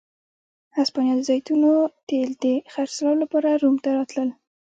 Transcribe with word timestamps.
هسپانیا 0.77 1.13
د 1.17 1.21
زیتونو 1.29 1.71
تېل 2.07 2.29
د 2.43 2.45
خرڅلاو 2.73 3.21
لپاره 3.23 3.59
روم 3.61 3.75
ته 3.83 3.89
راتلل. 3.97 4.29